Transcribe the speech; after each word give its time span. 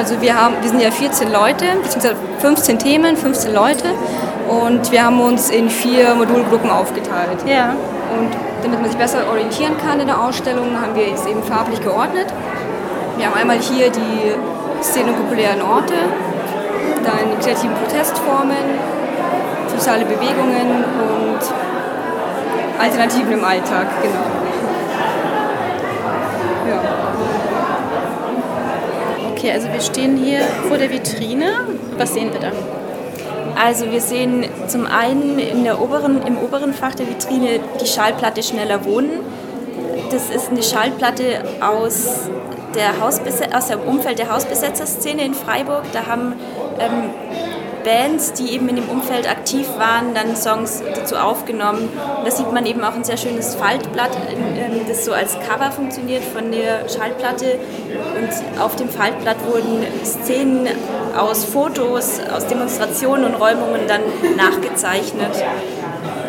also 0.00 0.18
wir, 0.22 0.34
haben, 0.34 0.54
wir 0.62 0.70
sind 0.70 0.80
ja 0.80 0.90
14 0.90 1.30
Leute, 1.30 1.66
beziehungsweise 1.82 2.16
15 2.38 2.78
Themen, 2.78 3.18
15 3.18 3.52
Leute 3.52 3.84
und 4.48 4.90
wir 4.90 5.04
haben 5.04 5.20
uns 5.20 5.50
in 5.50 5.68
vier 5.68 6.14
Modulgruppen 6.14 6.70
aufgeteilt. 6.70 7.36
Ja. 7.46 7.74
Und 8.18 8.30
damit 8.62 8.80
man 8.80 8.88
sich 8.88 8.98
besser 8.98 9.28
orientieren 9.28 9.76
kann 9.76 10.00
in 10.00 10.06
der 10.06 10.18
Ausstellung, 10.18 10.80
haben 10.80 10.94
wir 10.94 11.12
es 11.12 11.26
eben 11.26 11.42
farblich 11.42 11.82
geordnet. 11.82 12.28
Wir 13.18 13.26
haben 13.26 13.34
einmal 13.34 13.58
hier 13.58 13.90
die 13.90 14.82
Szenen 14.82 15.10
und 15.10 15.16
populären 15.16 15.60
Orte, 15.60 15.92
dann 17.04 17.36
die 17.36 17.44
kreativen 17.44 17.74
Protestformen, 17.74 18.56
soziale 19.68 20.06
Bewegungen 20.06 20.82
und 20.96 21.40
Alternativen 22.80 23.32
im 23.32 23.44
Alltag, 23.44 23.86
genau. 24.00 24.39
Okay, 29.40 29.52
also 29.52 29.72
wir 29.72 29.80
stehen 29.80 30.18
hier 30.18 30.42
vor 30.68 30.76
der 30.76 30.90
Vitrine. 30.90 31.46
Was 31.96 32.12
sehen 32.12 32.30
wir 32.30 32.40
da? 32.40 32.52
Also 33.58 33.90
wir 33.90 34.02
sehen 34.02 34.44
zum 34.66 34.84
einen 34.84 35.38
in 35.38 35.64
der 35.64 35.80
oberen, 35.80 36.20
im 36.26 36.36
oberen 36.36 36.74
Fach 36.74 36.94
der 36.94 37.08
Vitrine 37.08 37.58
die 37.80 37.86
Schallplatte 37.86 38.42
Schneller 38.42 38.84
Wohnen. 38.84 39.20
Das 40.10 40.28
ist 40.28 40.50
eine 40.50 40.62
Schallplatte 40.62 41.42
aus, 41.62 42.28
der 42.74 43.02
aus 43.02 43.68
dem 43.68 43.80
Umfeld 43.80 44.18
der 44.18 44.30
Hausbesetzerszene 44.30 45.24
in 45.24 45.32
Freiburg. 45.32 45.84
Da 45.94 46.04
haben 46.04 46.34
ähm, 46.78 47.08
Bands, 47.84 48.32
die 48.34 48.52
eben 48.52 48.68
in 48.68 48.76
dem 48.76 48.88
Umfeld 48.88 49.28
aktiv 49.28 49.66
waren, 49.78 50.14
dann 50.14 50.36
Songs 50.36 50.82
dazu 50.94 51.16
aufgenommen. 51.16 51.88
Da 52.24 52.30
sieht 52.30 52.52
man 52.52 52.66
eben 52.66 52.82
auch 52.84 52.94
ein 52.94 53.04
sehr 53.04 53.16
schönes 53.16 53.54
Faltblatt, 53.54 54.10
ähm, 54.30 54.80
das 54.88 55.04
so 55.04 55.12
als 55.12 55.36
Cover 55.40 55.70
funktioniert 55.70 56.22
von 56.24 56.50
der 56.52 56.88
Schallplatte. 56.88 57.58
Und 58.16 58.60
auf 58.60 58.76
dem 58.76 58.88
Faltblatt 58.88 59.36
wurden 59.46 59.84
Szenen 60.04 60.68
aus 61.16 61.44
Fotos, 61.44 62.20
aus 62.34 62.46
Demonstrationen 62.46 63.24
und 63.24 63.34
Räumungen 63.34 63.82
dann 63.88 64.02
nachgezeichnet. 64.36 65.34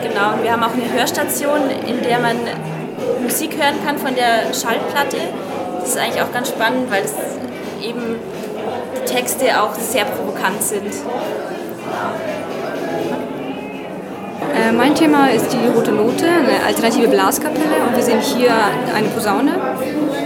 Genau, 0.01 0.33
und 0.33 0.43
wir 0.43 0.51
haben 0.51 0.63
auch 0.63 0.73
eine 0.73 0.91
Hörstation, 0.91 1.69
in 1.87 2.01
der 2.01 2.19
man 2.19 2.37
Musik 3.21 3.55
hören 3.57 3.75
kann 3.85 3.97
von 3.97 4.15
der 4.15 4.53
Schallplatte. 4.53 5.17
Das 5.79 5.89
ist 5.89 5.97
eigentlich 5.97 6.21
auch 6.21 6.31
ganz 6.31 6.49
spannend, 6.49 6.91
weil 6.91 7.03
es 7.03 7.13
eben 7.83 8.15
Texte 9.11 9.61
auch 9.61 9.73
sehr 9.75 10.05
provokant 10.05 10.63
sind. 10.63 10.93
Äh, 14.55 14.71
mein 14.71 14.95
Thema 14.95 15.29
ist 15.29 15.51
die 15.51 15.67
Rote 15.67 15.91
Note, 15.91 16.25
eine 16.25 16.63
alternative 16.65 17.07
Blaskapelle 17.07 17.83
und 17.87 17.95
wir 17.95 18.03
sehen 18.03 18.21
hier 18.21 18.51
eine 18.95 19.07
Posaune, 19.09 19.51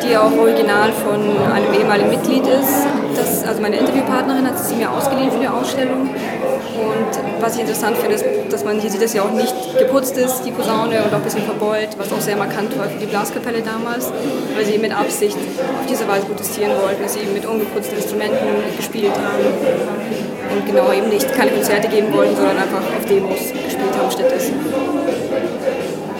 die 0.04 0.16
auch 0.16 0.32
original 0.38 0.92
von 0.92 1.20
einem 1.52 1.74
ehemaligen 1.74 2.10
Mitglied 2.10 2.46
ist. 2.46 2.86
Das, 3.16 3.44
also 3.46 3.62
meine 3.62 3.78
Interviewpartnerin 3.78 4.48
hat 4.48 4.60
sie 4.60 4.76
mir 4.76 4.92
ausgeliehen 4.92 5.32
für 5.32 5.40
die 5.40 5.48
Ausstellung 5.48 6.10
und 6.78 7.42
was 7.42 7.56
ich 7.56 7.62
interessant 7.62 7.98
finde, 7.98 8.16
ist, 8.16 8.26
dass 8.50 8.64
man 8.64 8.80
hier 8.80 8.90
sieht, 8.90 9.02
dass 9.02 9.12
sie 9.12 9.20
auch 9.20 9.32
nicht 9.32 9.54
geputzt 9.78 10.18
ist, 10.18 10.44
die 10.44 10.52
Posaune, 10.52 11.04
und 11.04 11.14
auch 11.14 11.18
ein 11.18 11.24
bisschen 11.24 11.44
verbeult, 11.44 11.98
was 11.98 12.12
auch 12.12 12.22
sehr 12.22 12.36
markant 12.36 12.78
war 12.78 12.88
für 12.88 13.00
die 13.00 13.06
Blaskapelle 13.06 13.62
damals, 13.62 14.12
weil 14.56 14.66
sie 14.66 14.78
mit 14.78 14.96
Absicht 14.96 15.38
auf 15.38 15.86
diese 15.90 16.08
Weise 16.08 16.26
protestieren 16.26 16.72
wollten, 16.82 17.04
dass 17.04 17.14
sie 17.14 17.22
eben 17.22 17.34
mit 17.34 17.46
ungeputzten 17.46 17.98
Instrumenten 17.98 18.38
gespielt 18.78 19.14
haben 19.14 19.46
und 20.56 20.66
genau 20.66 20.92
eben 20.92 21.10
nicht 21.10 21.32
keine 21.34 21.52
Konzerte 21.52 21.88
geben 21.88 22.14
wollten, 22.14 22.36
sondern 22.36 22.58
einfach 22.58 22.82
auf 22.82 23.06
Demos 23.06 23.40
gespielt 23.40 23.96
haben 23.98 24.12
stattdessen. 24.12 24.54